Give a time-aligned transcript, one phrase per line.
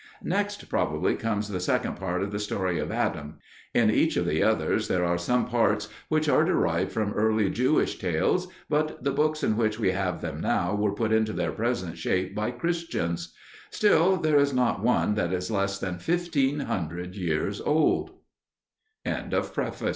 [0.23, 3.37] Next, probably, comes the second part of the story of Adam.
[3.71, 7.99] In each of the others there are some parts which are derived from early Jewish
[7.99, 11.99] tales, but the books in which we have them now were put into their present
[11.99, 13.35] shape by Christians.
[13.69, 18.09] Still, there is not one that is less than fifteen hundred years old.
[19.05, 19.89] CONTENTS PAGE ADAM 1 THE DEATH OF ADAM AND EVE